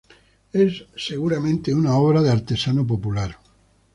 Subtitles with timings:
[0.51, 3.37] Es seguramente una obra de un artesano popular.